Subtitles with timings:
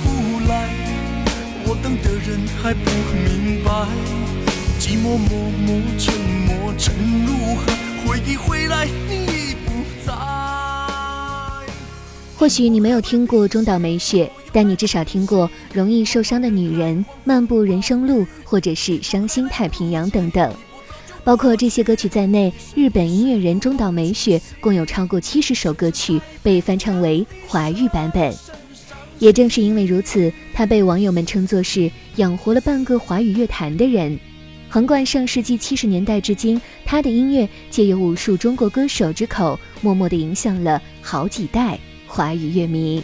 [1.65, 2.89] 我等的人还不
[3.23, 3.71] 明白，
[4.79, 6.13] 寂寞默默沉
[6.47, 6.93] 默沉
[7.25, 7.73] 入海，
[8.05, 9.71] 回忆回来你不
[10.05, 10.13] 在。
[12.37, 20.53] 或许你没有听过中岛美雪，但你至少听过《容易受伤的女人》《漫步人生路》或者是《伤心太平洋》等等。
[21.23, 28.33] 包括这些歌曲在内，日本音乐人中岛美雪共有超过七十首歌曲被翻唱为华语版本。
[29.21, 34.19] 也正是因为如此，他被网友们称作是养活了半个华语乐坛的人。
[34.67, 41.77] 横贯上世纪七十年代至今，他的音乐借由无数中国歌手之口，默默地影响了好几代
[42.07, 43.03] 华语乐迷。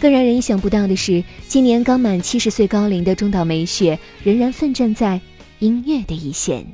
[0.00, 5.20] 更让人意想不到的是，今年刚满七十岁高龄的中岛美雪，仍然奋战在
[5.60, 6.66] 音乐的一线。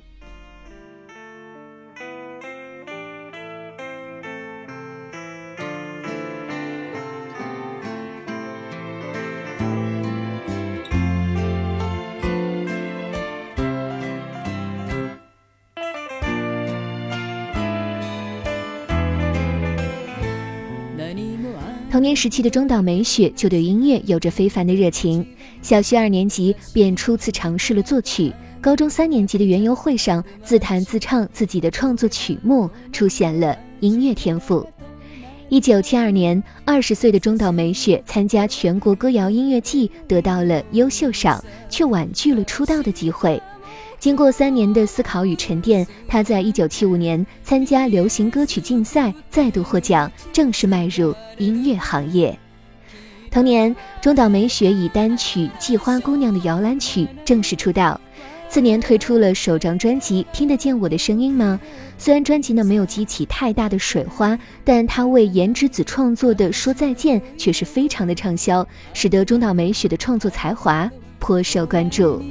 [21.91, 25.27] 童年时期的中岛美雪就对音乐有着非凡的热情，
[25.62, 34.66] 小学二年级便初次尝试了作曲，高中三年级的园游会上自弹自唱自己的创作曲目，出现了音乐天赋。
[35.48, 43.41] 一九七二年，二十岁的中岛美雪参加全国歌谣音乐季，得到了优秀赏，却婉拒了出道的机会。
[43.98, 52.38] 经过三年的思考与沉淀，他在一九七五年参加流行歌曲竞赛，再度获奖，正式迈入音乐行业。
[53.28, 58.00] 同年，中岛美雪以单曲《季花姑娘的摇篮曲》正式出道。
[58.48, 61.60] 次年推出了首张专辑《听得见我的声音吗》。
[61.98, 72.22] 虽然专辑呢没有激起太大的水花，但他为颜值子创作的《说再见》却是非常的畅销，使得中岛美雪的创作才华颇受关注。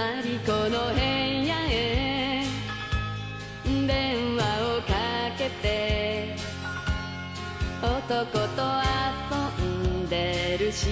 [0.00, 1.00] マリコの部
[1.46, 2.42] 屋へ。
[3.66, 4.40] 電話
[4.78, 4.94] をか
[5.36, 6.34] けて
[7.82, 8.62] 男と
[9.60, 10.88] 遊んでる芝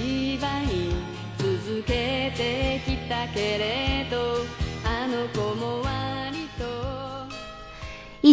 [0.61, 0.93] 居
[1.39, 4.45] 続けてきたけれど
[4.85, 6.18] あの子も笑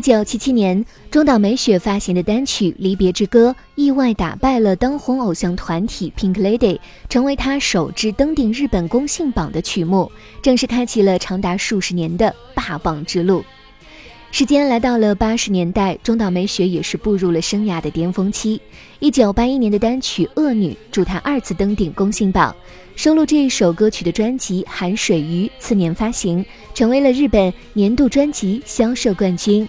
[0.07, 6.79] 九七七年，中岛美雪发行的单曲《离别之歌》意外打败了当红偶像团体 Pink Lady，
[7.09, 10.09] 成为她首支登顶日本公信榜的曲目，
[10.41, 13.45] 正式开启了长达数十年的霸榜之路。
[14.31, 18.61] 时间来到了八十年代，中岛美雪也是步入了生涯的巅峰期。
[19.01, 22.55] 一九八一年的单曲《恶女》助她二次登顶公信榜，
[22.95, 29.69] 收录这一首歌曲的专辑《含水鱼》次年发行，成为了日本年度专辑销售冠军。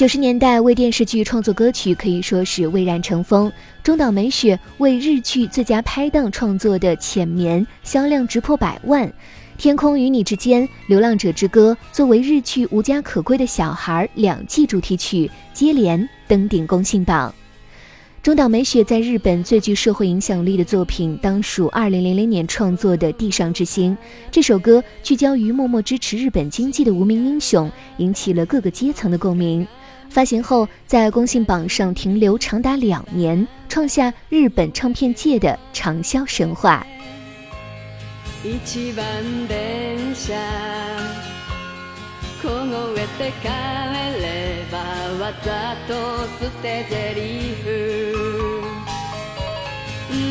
[0.00, 3.52] 九十年代为电视剧创作歌曲可以说是蔚然成风。
[3.82, 9.06] 中岛美雪为日剧最佳拍档创作的《浅眠》销量直破百万，
[9.58, 17.30] 《天空与你之间》《流浪者之歌》作为日剧无家可归的小孩两季主题曲接连登顶公信榜。
[18.22, 23.96] 中岛美雪在日本最具社会影响力的作品，当属2000年创作的《地上之星》。
[24.30, 29.66] 这首歌聚焦于默默支持日本经济的无名英雄，引起了各个阶层的共鸣。
[30.10, 36.86] 发行后，在公信榜上停留长达两年，创下日本唱片界的畅销神话。
[45.30, 45.94] わざと
[46.44, 47.62] 捨て台詞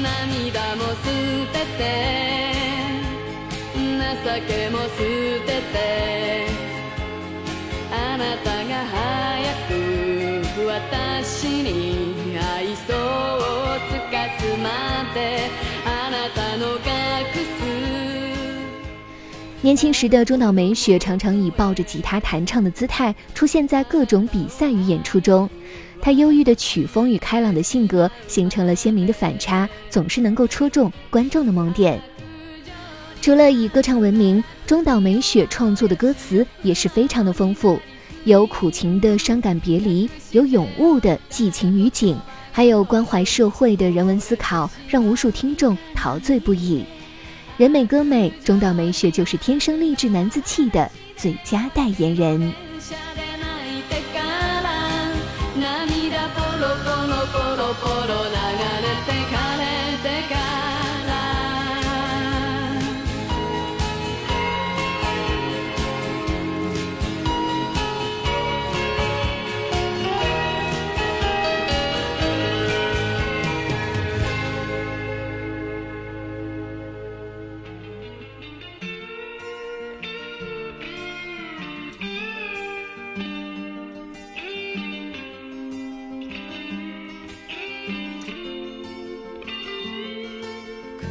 [0.04, 1.08] 涙も捨
[1.54, 1.80] てて
[3.96, 4.90] 情けも捨
[5.46, 5.78] てて
[7.90, 14.68] あなたが早く私に愛想をつかすま
[15.14, 15.20] で
[19.70, 25.48] 年轻时的中岛美雪常常以抱着吉他弹唱的姿态出现在各种比赛与演出中，
[26.02, 32.02] 她忧郁的曲风与开朗的性格形成了鲜明的反差，总是能够戳中观众的萌点。
[33.22, 37.80] 除了以歌唱闻名，中岛美雪创作的歌词也是非常的丰富，
[38.24, 42.18] 有苦情的伤感别离，有咏物的寄情于景，
[42.52, 46.84] 还有关怀社会的人文思考，让无数听众陶醉不已。
[47.60, 52.54] 人美歌美，中岛美雪就是天生丽质男子气的最佳代言人。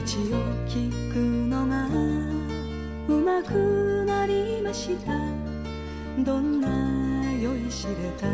[0.08, 0.22] 口を
[0.66, 1.86] 聞くのが
[3.08, 5.12] うまくなりました。
[6.24, 8.26] どんな酔いしれた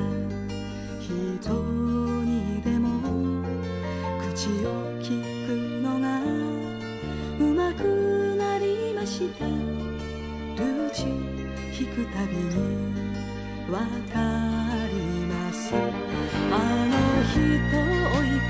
[1.00, 1.52] 人
[2.22, 3.42] にでも
[4.20, 6.22] 口を聞くのが
[7.40, 9.44] うまくなりました。
[9.44, 11.06] ルージ
[11.76, 12.52] 引くたびに
[13.68, 13.80] わ
[14.12, 14.43] かる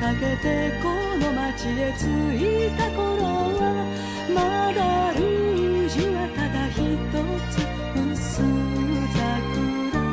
[0.05, 2.05] かけてこの街へ着
[2.37, 3.25] いた頃
[3.57, 3.73] は
[4.35, 4.39] ま
[4.75, 6.77] だルージュはただ一
[7.49, 7.57] つ
[8.13, 8.45] 薄
[9.15, 10.05] 桜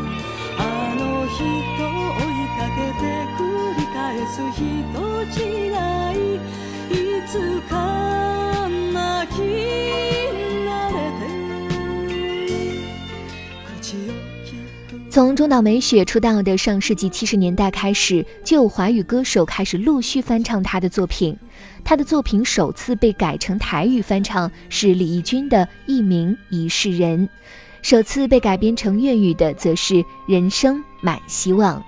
[0.59, 3.03] あの人追いかけて
[3.35, 3.43] 繰
[3.75, 3.99] り返
[4.31, 4.63] す人
[5.27, 5.75] 違
[6.15, 6.39] い。
[6.91, 6.95] い
[7.27, 7.33] つ
[7.67, 7.73] か
[8.69, 9.37] 泣き
[10.67, 11.21] 慣れて。
[13.65, 14.09] 口を
[14.45, 14.60] 切
[15.09, 21.37] 从中岛美雪出道的上世纪七十年代开始，就有华语歌手开始陆续翻唱她的作品。
[21.83, 27.27] 她的作品首次被改成台语翻唱是李翊君的《一名一世人》，
[27.81, 29.95] 首次被改编成粤语的则是
[30.27, 31.79] 《人生满希望》。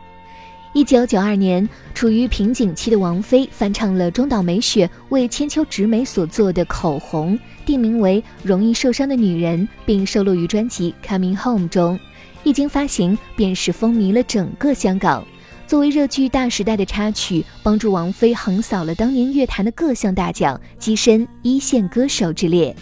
[0.73, 11.99] 一九九二年，处于瓶颈期的王菲翻唱了中岛美雪为千秋直美所做的《口红》，定名为《容易受伤的女人》，并收录于专辑《Coming Home》中。
[12.43, 15.25] 一经发行，便是风靡了整个香港。
[15.65, 22.75] 作为热剧《大时代》的插曲，帮助王菲横扫了当年乐坛的各项大奖，跻身一线歌手之列。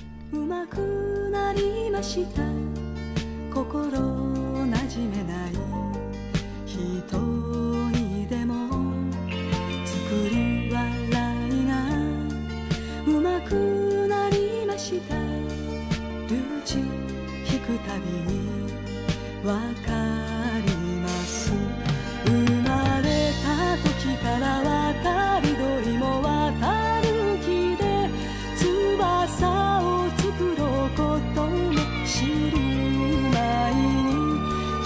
[19.44, 19.90] わか
[20.68, 20.72] り
[21.02, 21.52] ます。
[22.26, 22.30] 生
[22.62, 27.08] まれた時から渡り鳥も渡る
[27.40, 27.84] 木で
[28.56, 29.84] 翼を
[30.18, 30.22] 作
[30.56, 31.02] ろうこ
[31.34, 31.74] とも
[32.06, 32.14] 知
[32.52, 32.54] る
[33.34, 34.14] 前に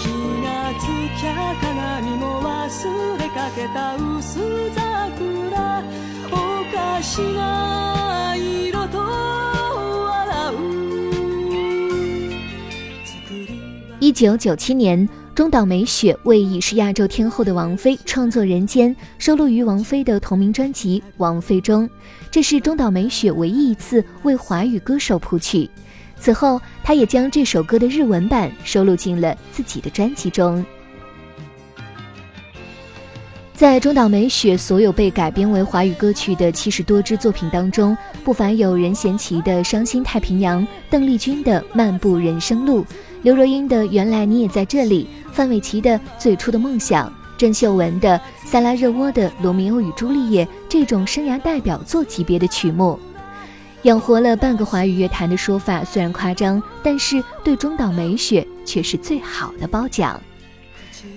[0.00, 0.02] 気
[0.42, 0.48] が
[0.80, 0.82] つ
[1.20, 2.48] きゃ鏡も忘
[3.18, 5.84] れかけた薄桜
[6.32, 6.34] お
[6.74, 8.75] かしな色
[14.16, 21.86] 九九七年，中岛美雪为已是亚洲天后的王菲创作《人间》，收录于王菲的同名专辑《王菲》中。
[22.30, 25.68] 这是中岛美雪唯一一次为华语歌手谱曲。
[26.18, 30.64] 此后，她也将这首歌的日文版收录进了自己的专辑中。
[33.52, 37.94] 在中岛美雪所有被改编为华语歌曲的七十多支作品当中，
[38.24, 42.82] 不乏有任贤齐的《伤心太平洋》，邓丽君的《漫步人生路》。
[43.22, 48.18] 刘若英的《原来你也在这里》，范玮琪的《最初的梦想》，郑秀文的
[48.48, 52.98] 《萨拉热窝的罗密欧与朱丽叶》这种生涯代表作级别的曲目，
[53.82, 60.20] 养活了半个华语乐坛的说法虽然夸张，但是对中岛美雪却是最好的褒奖。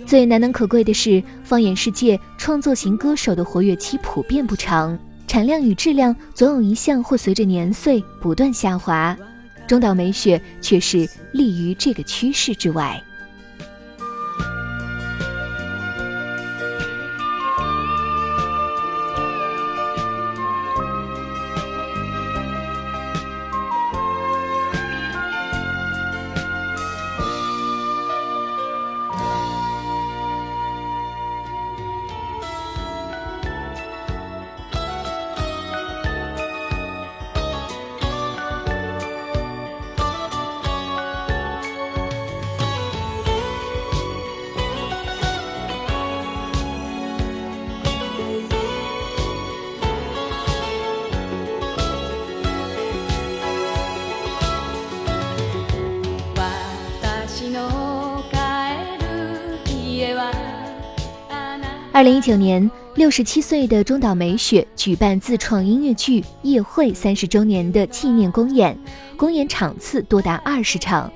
[0.05, 9.15] 最难能可贵的是，放眼世界，创作型歌手的活跃期普遍不长，产量与质量总有一项会随着年岁不断下滑。
[9.69, 12.99] 中岛美雪却是立于这个趋势之外。
[61.91, 68.77] 二零一九年，六十七岁的中岛美雪举办自创音乐剧《夜会》三十周年的纪念公演，
[69.17, 71.11] 公演场次多达二十场。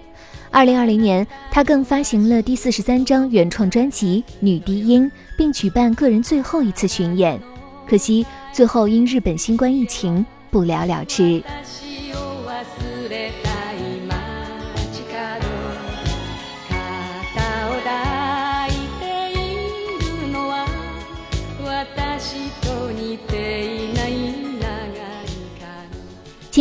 [0.50, 5.06] 二零二零年，她更发行了第四十三张原创专辑《女低音》，
[5.38, 7.40] 并举办个人最后一次巡演。
[7.88, 11.42] 可惜，最后因日本新冠疫情不了了之。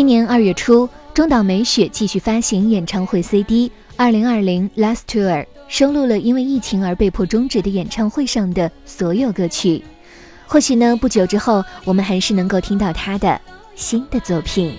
[0.02, 5.30] 今年二月初，中岛美雪继续发行演唱会 CD《二零二零 Last Tour》，
[5.68, 9.84] 收录了因为疫情而被迫终止的演唱会上的所有歌曲。
[10.48, 13.40] 或许呢，不久之后，我们还是能够听到她的
[13.76, 14.74] 新的作品。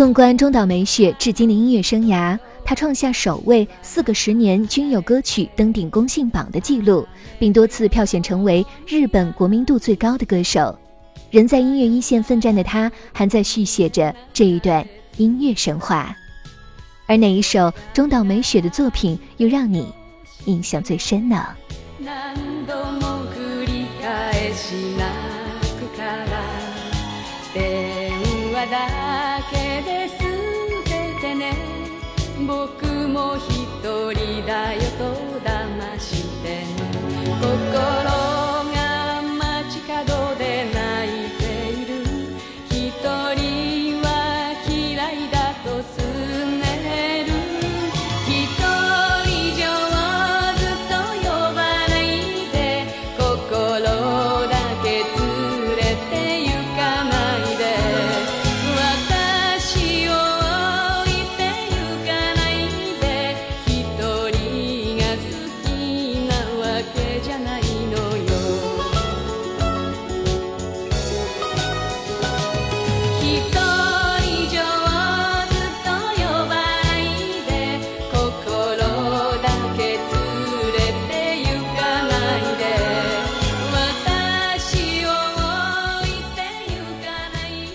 [0.00, 7.06] 纵观中岛美雪至今的音乐生涯，她创下首位四个十年均有歌曲登顶公信榜的记录，
[7.38, 10.74] 并多次票选成为日本国民度最高的歌手。
[11.30, 14.82] 仍在音乐一线奋战的她，还在续写着这一段
[15.18, 16.16] 音乐神话。
[17.04, 19.92] 而哪一首中岛美雪的作品又让你
[20.46, 21.46] 印象最深呢？
[32.50, 34.89] 僕も一人だよ。